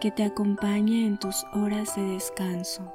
que 0.00 0.10
te 0.10 0.24
acompañe 0.24 1.06
en 1.06 1.18
tus 1.18 1.44
horas 1.52 1.96
de 1.96 2.02
descanso. 2.02 2.92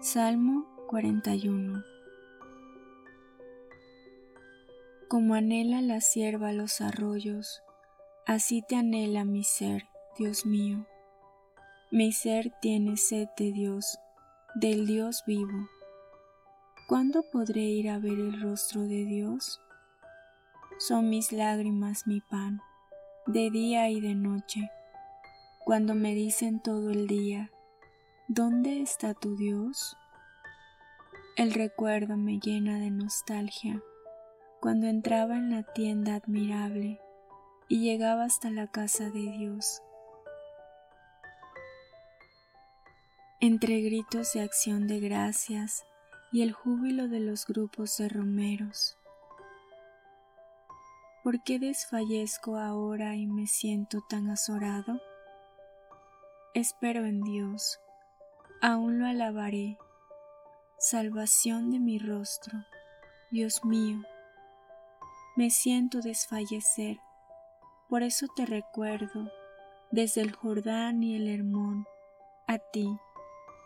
Salmo 0.00 0.66
41 0.88 1.84
Como 5.08 5.34
anhela 5.34 5.80
la 5.80 6.00
sierva 6.00 6.52
los 6.52 6.80
arroyos, 6.80 7.62
Así 8.24 8.62
te 8.62 8.76
anhela 8.76 9.24
mi 9.24 9.42
ser, 9.42 9.88
Dios 10.16 10.46
mío. 10.46 10.86
Mi 11.90 12.12
ser 12.12 12.52
tiene 12.60 12.96
sed 12.96 13.28
de 13.36 13.50
Dios, 13.50 13.98
del 14.54 14.86
Dios 14.86 15.24
vivo. 15.26 15.68
¿Cuándo 16.86 17.24
podré 17.32 17.62
ir 17.62 17.90
a 17.90 17.98
ver 17.98 18.12
el 18.12 18.40
rostro 18.40 18.82
de 18.82 19.04
Dios? 19.06 19.60
Son 20.78 21.10
mis 21.10 21.32
lágrimas 21.32 22.06
mi 22.06 22.20
pan, 22.20 22.60
de 23.26 23.50
día 23.50 23.88
y 23.88 24.00
de 24.00 24.14
noche, 24.14 24.70
cuando 25.64 25.96
me 25.96 26.14
dicen 26.14 26.60
todo 26.60 26.90
el 26.90 27.08
día, 27.08 27.50
¿dónde 28.28 28.82
está 28.82 29.14
tu 29.14 29.36
Dios? 29.36 29.96
El 31.36 31.52
recuerdo 31.54 32.16
me 32.16 32.38
llena 32.38 32.78
de 32.78 32.92
nostalgia, 32.92 33.82
cuando 34.60 34.86
entraba 34.86 35.36
en 35.36 35.50
la 35.50 35.64
tienda 35.64 36.14
admirable 36.14 37.00
y 37.72 37.80
llegaba 37.80 38.24
hasta 38.24 38.50
la 38.50 38.66
casa 38.66 39.04
de 39.04 39.20
Dios. 39.20 39.80
Entre 43.40 43.80
gritos 43.80 44.34
de 44.34 44.42
acción 44.42 44.86
de 44.86 45.00
gracias 45.00 45.82
y 46.32 46.42
el 46.42 46.52
júbilo 46.52 47.08
de 47.08 47.20
los 47.20 47.46
grupos 47.46 47.96
de 47.96 48.10
romeros. 48.10 48.98
¿Por 51.24 51.42
qué 51.44 51.58
desfallezco 51.58 52.58
ahora 52.58 53.16
y 53.16 53.26
me 53.26 53.46
siento 53.46 54.02
tan 54.06 54.28
azorado? 54.28 55.00
Espero 56.52 57.06
en 57.06 57.22
Dios, 57.22 57.80
aún 58.60 58.98
lo 58.98 59.06
alabaré, 59.06 59.78
salvación 60.78 61.70
de 61.70 61.78
mi 61.78 61.98
rostro, 61.98 62.66
Dios 63.30 63.64
mío, 63.64 64.02
me 65.36 65.48
siento 65.48 66.02
desfallecer 66.02 66.98
por 67.92 68.02
eso 68.02 68.26
te 68.26 68.46
recuerdo 68.46 69.30
desde 69.90 70.22
el 70.22 70.32
Jordán 70.32 71.02
y 71.02 71.14
el 71.14 71.28
Hermón, 71.28 71.84
a 72.46 72.56
ti, 72.56 72.88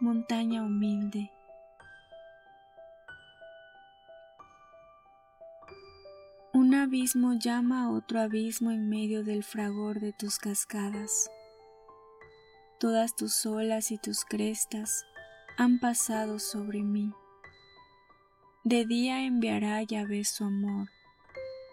montaña 0.00 0.64
humilde. 0.64 1.30
Un 6.52 6.74
abismo 6.74 7.34
llama 7.34 7.84
a 7.84 7.90
otro 7.92 8.18
abismo 8.18 8.72
en 8.72 8.88
medio 8.88 9.22
del 9.22 9.44
fragor 9.44 10.00
de 10.00 10.12
tus 10.12 10.40
cascadas. 10.40 11.30
Todas 12.80 13.14
tus 13.14 13.46
olas 13.46 13.92
y 13.92 13.98
tus 13.98 14.24
crestas 14.24 15.04
han 15.56 15.78
pasado 15.78 16.40
sobre 16.40 16.82
mí. 16.82 17.12
De 18.64 18.86
día 18.86 19.24
enviará 19.24 19.84
Yahvé 19.84 20.24
su 20.24 20.42
amor, 20.42 20.88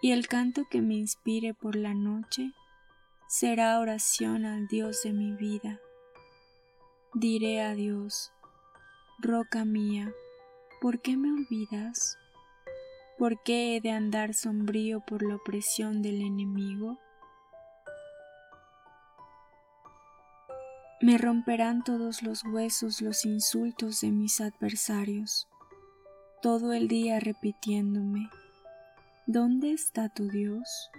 y 0.04 0.12
el 0.12 0.28
canto 0.28 0.66
que 0.70 0.82
me 0.82 0.96
inspire 0.96 1.54
por 1.54 1.78
la 1.78 1.94
noche 1.94 2.52
será 3.30 3.80
oración 3.80 4.44
al 4.44 4.68
Dios 4.68 5.02
de 5.04 5.14
mi 5.14 5.32
vida. 5.32 5.80
Diré 7.14 7.62
a 7.62 7.74
Dios, 7.74 8.34
roca 9.20 9.64
mía, 9.64 10.14
¿por 10.82 11.00
qué 11.00 11.16
me 11.16 11.32
olvidas? 11.32 12.18
¿Por 13.18 13.42
qué 13.44 13.78
he 13.78 13.80
de 13.80 13.92
andar 13.92 14.34
sombrío 14.34 15.00
por 15.00 15.24
la 15.24 15.38
opresión 15.38 16.02
del 16.02 16.20
enemigo? 16.20 17.00
Me 21.00 21.18
romperán 21.18 21.82
todos 21.82 22.24
los 22.24 22.44
huesos 22.44 23.00
los 23.00 23.24
insultos 23.24 24.02
de 24.02 24.12
mis 24.12 24.42
adversarios, 24.42 25.48
todo 26.42 26.74
el 26.74 26.90
día 26.90 27.22
repitiéndome, 27.22 28.30
¿Dónde 29.26 29.72
está 29.72 30.10
tu 30.10 30.28
Dios? 30.28 30.92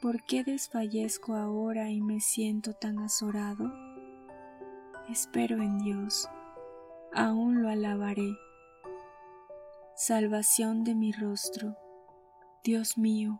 ¿Por 0.00 0.24
qué 0.24 0.42
desfallezco 0.42 1.34
ahora 1.34 1.90
y 1.90 2.00
me 2.00 2.18
siento 2.18 2.72
tan 2.72 2.98
azorado? 3.00 3.70
Espero 5.10 5.56
en 5.56 5.80
Dios, 5.80 6.30
aún 7.12 7.62
lo 7.62 7.68
alabaré. 7.68 8.38
Salvación 9.94 10.82
de 10.82 10.94
mi 10.94 11.12
rostro, 11.12 11.76
Dios 12.64 12.96
mío, 12.96 13.38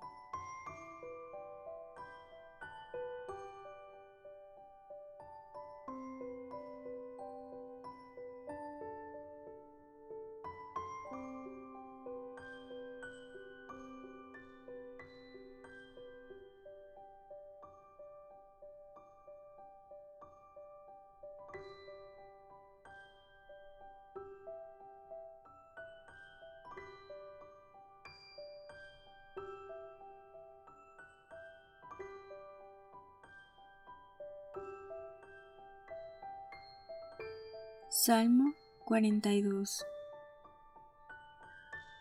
Salmo 37.94 38.54
42 38.86 39.84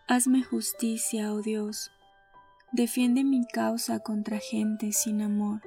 Hazme 0.08 0.42
justicia, 0.42 1.34
oh 1.34 1.42
Dios, 1.42 1.92
defiende 2.72 3.26
mi 3.26 3.46
causa 3.46 4.00
contra 4.00 4.40
gente 4.40 4.94
sin 4.94 5.22
amor. 5.22 5.60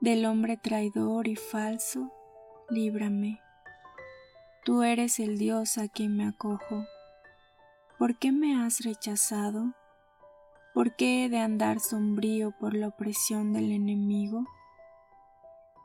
Del 0.00 0.26
hombre 0.26 0.56
traidor 0.56 1.28
y 1.28 1.36
falso, 1.36 2.10
líbrame. 2.68 3.40
Tú 4.64 4.82
eres 4.82 5.20
el 5.20 5.38
Dios 5.38 5.78
a 5.78 5.86
quien 5.86 6.16
me 6.16 6.26
acojo. 6.26 6.84
¿Por 8.00 8.18
qué 8.18 8.32
me 8.32 8.60
has 8.60 8.80
rechazado? 8.80 9.72
¿Por 10.74 10.96
qué 10.96 11.24
he 11.24 11.28
de 11.28 11.38
andar 11.38 11.78
sombrío 11.78 12.50
por 12.58 12.74
la 12.74 12.88
opresión 12.88 13.52
del 13.52 13.70
enemigo? 13.70 14.44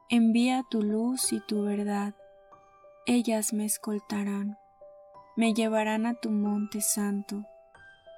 Envía 0.09 0.63
tu 0.71 0.81
luz 0.81 1.31
y 1.33 1.39
tu 1.39 1.61
verdad 1.61 2.15
ellas 3.13 3.51
me 3.51 3.65
escoltarán, 3.65 4.57
me 5.35 5.53
llevarán 5.53 6.05
a 6.05 6.13
tu 6.13 6.31
monte 6.31 6.79
santo, 6.79 7.45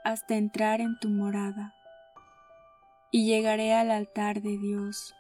hasta 0.04 0.36
entrar 0.36 0.82
en 0.82 1.00
tu 1.00 1.10
morada, 1.10 1.74
y 3.10 3.26
llegaré 3.26 3.74
al 3.74 3.90
altar 3.90 4.44
de 4.44 4.56
Dios, 4.60 5.16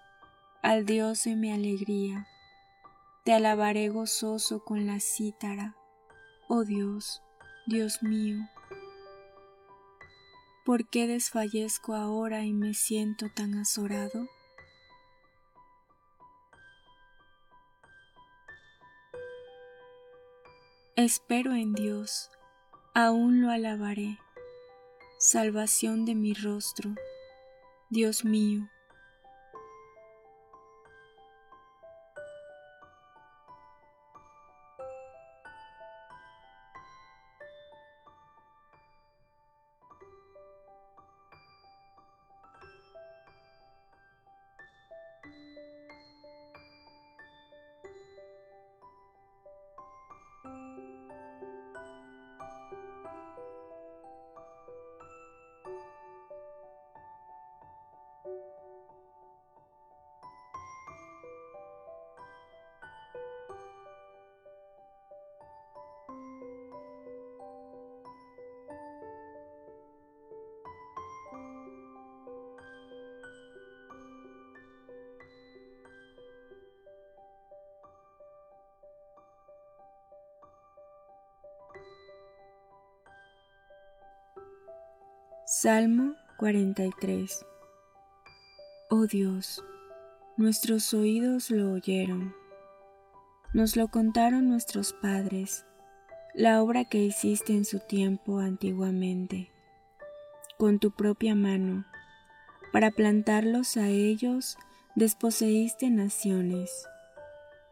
al 0.61 0.85
Dios 0.85 1.23
de 1.23 1.35
mi 1.35 1.51
alegría. 1.51 2.27
Te 3.25 3.33
alabaré 3.33 3.89
gozoso 3.89 4.63
con 4.63 4.85
la 4.85 4.99
cítara, 4.99 5.75
oh 6.49 6.65
Dios, 6.65 7.23
Dios 7.65 8.03
mío. 8.03 8.37
¿Por 10.65 10.87
qué 10.87 11.07
desfallezco 11.07 11.95
ahora 11.95 12.45
y 12.45 12.53
me 12.53 12.75
siento 12.75 13.31
tan 13.35 13.55
azorado? 13.55 14.27
Espero 20.95 21.55
en 21.55 21.73
Dios, 21.73 22.29
aún 22.93 23.41
lo 23.41 23.49
alabaré, 23.49 24.19
salvación 25.17 26.05
de 26.05 26.13
mi 26.13 26.35
rostro, 26.35 26.93
Dios 27.89 28.23
mío. 28.25 28.69
Salmo 85.63 86.15
43 86.39 87.45
Oh 88.89 89.07
Dios, 89.07 89.63
nuestros 90.35 90.93
oídos 90.93 91.51
lo 91.51 91.71
oyeron, 91.71 92.35
nos 93.53 93.77
lo 93.77 93.87
contaron 93.87 94.49
nuestros 94.49 94.91
padres, 94.91 95.65
la 96.33 96.61
obra 96.61 96.83
que 96.83 96.97
hiciste 96.97 97.53
en 97.53 97.63
su 97.63 97.79
tiempo 97.79 98.39
antiguamente, 98.39 99.53
con 100.57 100.79
tu 100.79 100.91
propia 100.91 101.33
mano, 101.33 101.85
para 102.73 102.91
plantarlos 102.91 103.77
a 103.77 103.87
ellos 103.87 104.57
desposeíste 104.95 105.89
naciones, 105.89 106.89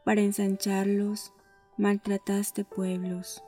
para 0.05 0.21
ensancharlos 0.21 1.33
maltrataste 1.75 2.63
pueblos 2.63 3.43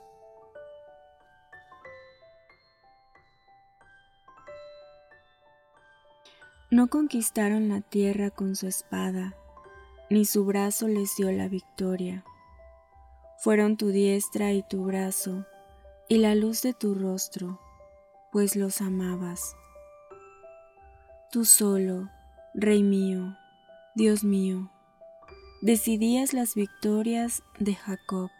No 6.73 6.87
conquistaron 6.87 7.69
la 7.69 7.81
tierra 7.81 8.31
con 8.31 8.55
su 8.55 8.65
espada, 8.65 9.35
ni 10.09 10.25
su 10.25 10.43
brazo 10.43 10.87
les 10.87 11.15
dio 11.15 11.31
la 11.31 11.47
victoria. 11.47 12.25
Fueron 13.37 13.77
tu 13.77 13.89
diestra 13.89 14.53
y 14.53 14.63
tu 14.63 14.83
brazo, 14.83 15.45
y 16.09 16.17
la 16.17 16.33
luz 16.33 16.63
de 16.63 16.73
tu 16.73 16.95
rostro, 16.95 17.59
pues 18.31 18.55
los 18.55 18.81
amabas. 18.81 19.55
Tú 21.31 21.45
solo, 21.45 22.09
Rey 22.55 22.81
mío, 22.81 23.37
Dios 23.93 24.23
mío, 24.23 24.71
decidías 25.61 26.33
las 26.33 26.55
victorias 26.55 27.43
de 27.59 27.75
Jacob. 27.75 28.31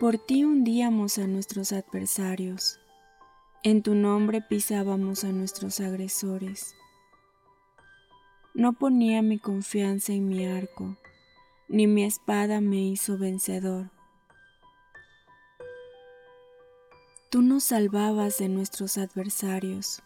Por 0.00 0.16
ti 0.16 0.46
hundíamos 0.46 1.18
a 1.18 1.26
nuestros 1.26 1.72
adversarios 1.72 2.80
en 3.66 3.82
tu 3.82 3.96
nombre 3.96 4.42
pisábamos 4.42 5.24
a 5.24 5.32
nuestros 5.32 5.80
agresores. 5.80 6.76
No 8.54 8.74
ponía 8.74 9.22
mi 9.22 9.40
confianza 9.40 10.12
en 10.12 10.28
mi 10.28 10.46
arco, 10.46 10.96
ni 11.66 11.88
mi 11.88 12.04
espada 12.04 12.60
me 12.60 12.76
hizo 12.76 13.18
vencedor. 13.18 13.90
Tú 17.28 17.42
nos 17.42 17.64
salvabas 17.64 18.38
de 18.38 18.48
nuestros 18.48 18.98
adversarios, 18.98 20.00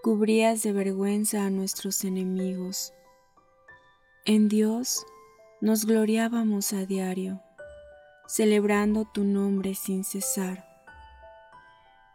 cubrías 0.00 0.62
de 0.62 0.72
vergüenza 0.72 1.44
a 1.44 1.50
nuestros 1.50 2.04
enemigos. 2.04 2.92
En 4.24 4.48
Dios 4.48 5.04
nos 5.60 5.84
gloriábamos 5.84 6.72
a 6.74 6.86
diario, 6.86 7.40
celebrando 8.28 9.04
tu 9.12 9.24
nombre 9.24 9.74
sin 9.74 10.04
cesar 10.04 10.71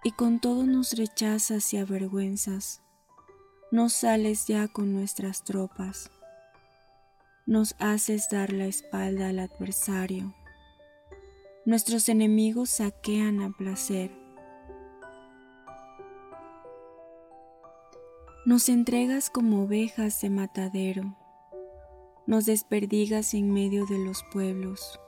y 0.03 0.11
con 0.11 0.39
todo 0.39 0.65
nos 0.65 0.93
rechazas 0.93 1.73
y 1.73 1.77
avergüenzas. 1.77 2.81
No 3.71 3.89
sales 3.89 4.47
ya 4.47 4.67
con 4.67 4.93
nuestras 4.93 5.43
tropas. 5.43 6.09
Nos 7.45 7.75
haces 7.79 8.29
dar 8.29 8.53
la 8.53 8.65
espalda 8.65 9.29
al 9.29 9.39
adversario. 9.39 10.33
Nuestros 11.65 12.07
enemigos 12.09 12.69
saquean 12.69 13.41
a 13.41 13.49
placer. 13.51 14.11
Nos 18.45 18.69
entregas 18.69 19.29
como 19.29 19.63
ovejas 19.63 20.21
de 20.21 20.29
matadero. 20.29 21.17
Nos 22.25 22.45
desperdigas 22.45 23.33
en 23.33 23.51
medio 23.51 23.85
de 23.85 23.97
los 23.97 24.23
pueblos. 24.31 24.99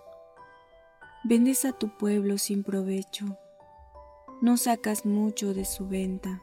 Vendes 1.24 1.63
a 1.63 1.72
tu 1.72 1.98
pueblo 1.98 2.38
sin 2.38 2.63
provecho 2.63 3.38
no 4.41 4.55
sacas 4.55 5.05
mucho 5.05 5.53
de 5.53 5.65
su 5.65 5.88
venta. 5.88 6.41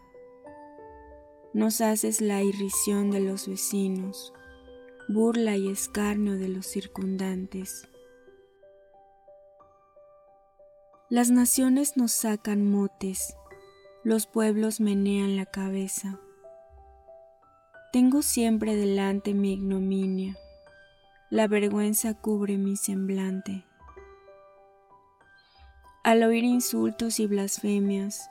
Nos 1.55 1.81
haces 1.81 2.21
la 2.21 2.43
irrisión 2.43 3.11
de 3.11 3.21
los 3.21 3.49
vecinos, 3.49 4.35
burla 5.09 5.57
y 5.57 5.71
escarnio 5.71 6.37
de 6.37 6.49
los 6.49 6.67
circundantes. 6.67 7.89
Las 11.09 11.31
naciones 11.31 11.97
nos 11.97 12.13
sacan 12.13 12.69
motes, 12.69 13.35
los 14.05 14.27
pueblos 14.27 14.81
menean 14.81 15.37
la 15.37 15.47
cabeza. 15.47 16.21
Tengo 17.93 18.21
siempre 18.21 18.77
delante 18.77 19.33
mi 19.33 19.55
ignominia, 19.55 20.37
la 21.31 21.49
vergüenza 21.49 22.13
cubre 22.13 22.59
mi 22.59 22.77
semblante 22.77 23.65
al 26.07 26.23
oír 26.23 26.45
insultos 26.45 27.19
y 27.19 27.27
blasfemias, 27.27 28.31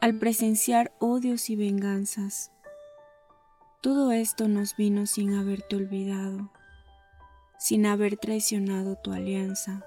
al 0.00 0.16
presenciar 0.16 0.92
odios 1.00 1.50
y 1.50 1.56
venganzas. 1.56 2.52
Todo 3.80 4.12
esto 4.12 4.46
nos 4.46 4.76
vino 4.76 5.04
sin 5.06 5.34
haberte 5.34 5.74
olvidado, 5.74 6.52
sin 7.58 7.84
haber 7.86 8.16
traicionado 8.16 8.94
tu 8.94 9.12
alianza. 9.12 9.82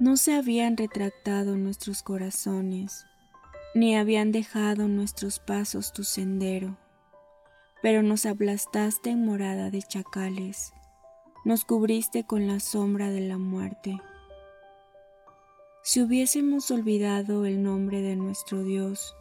No 0.00 0.16
se 0.16 0.32
habían 0.32 0.78
retractado 0.78 1.58
nuestros 1.58 2.02
corazones, 2.02 3.04
ni 3.74 3.94
habían 3.94 4.32
dejado 4.32 4.88
nuestros 4.88 5.38
pasos 5.38 5.92
tu 5.92 6.02
sendero, 6.02 6.78
pero 7.82 8.02
nos 8.02 8.24
aplastaste 8.24 9.10
en 9.10 9.26
morada 9.26 9.70
de 9.70 9.82
chacales 9.82 10.72
nos 11.46 11.64
cubriste 11.64 12.24
con 12.24 12.48
la 12.48 12.58
sombra 12.58 13.08
de 13.10 13.20
la 13.20 13.38
muerte. 13.38 14.02
Si 15.84 16.02
hubiésemos 16.02 16.72
olvidado 16.72 17.46
el 17.46 17.62
nombre 17.62 18.02
de 18.02 18.16
nuestro 18.16 18.64
Dios, 18.64 19.14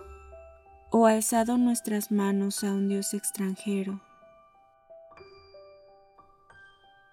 o 0.90 1.06
alzado 1.06 1.60
nuestras 1.60 2.12
manos 2.12 2.64
a 2.64 2.74
un 2.74 2.90
Dios 2.90 3.14
extranjero, 3.14 4.02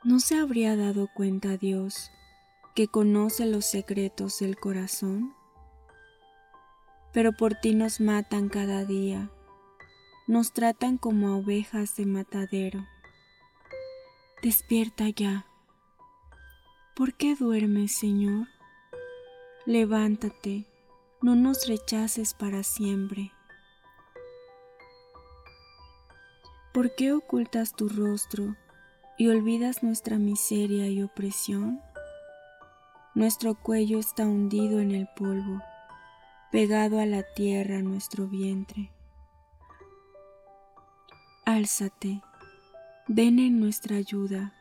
¿no 0.02 0.18
se 0.18 0.38
habría 0.38 0.76
dado 0.76 1.10
cuenta 1.14 1.58
Dios 1.58 2.10
que 2.74 2.88
conoce 2.88 3.44
los 3.44 3.66
secretos 3.66 4.38
del 4.38 4.56
corazón? 4.56 5.34
Pero 7.12 7.32
por 7.34 7.54
ti 7.56 7.74
nos 7.74 8.00
matan 8.00 8.48
cada 8.48 8.86
día, 8.86 9.30
nos 10.26 10.54
tratan 10.54 10.96
como 10.96 11.36
ovejas 11.36 11.96
de 11.96 12.06
matadero. 12.06 12.86
Despierta 14.42 15.08
ya. 15.08 15.46
¿Por 16.96 17.14
qué 17.14 17.36
duermes, 17.36 17.92
Señor? 17.92 18.48
Levántate, 19.66 20.66
no 21.20 21.36
nos 21.36 21.68
rechaces 21.68 22.34
para 22.34 22.64
siempre. 22.64 23.30
¿Por 26.74 26.92
qué 26.96 27.12
ocultas 27.12 27.76
tu 27.76 27.88
rostro 27.88 28.56
y 29.16 29.28
olvidas 29.28 29.84
nuestra 29.84 30.18
miseria 30.18 30.88
y 30.88 31.04
opresión? 31.04 31.80
Nuestro 33.14 33.54
cuello 33.54 34.00
está 34.00 34.24
hundido 34.24 34.80
en 34.80 34.90
el 34.90 35.06
polvo, 35.14 35.62
pegado 36.50 36.98
a 36.98 37.06
la 37.06 37.22
tierra 37.22 37.80
nuestro 37.80 38.26
vientre. 38.26 38.90
Álzate 41.44 42.22
ven 43.08 43.38
en 43.38 43.60
nuestra 43.60 43.96
ayuda, 43.96 44.52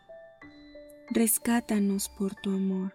rescátanos 1.10 2.10
por 2.10 2.34
tu 2.36 2.50
amor. 2.50 2.94